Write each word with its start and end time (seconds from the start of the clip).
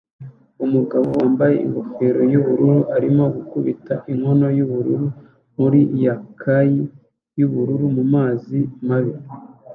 Umugabo 0.65 1.07
wambaye 1.19 1.55
ingofero 1.65 2.21
yubururu 2.31 2.79
arimo 2.95 3.23
gukubita 3.35 3.95
inkono 4.11 4.47
yubururu 4.57 5.05
muri 5.57 5.79
kayaki 6.39 6.81
yubururu 7.39 7.85
mumazi 7.97 8.59
mabi 8.87 9.13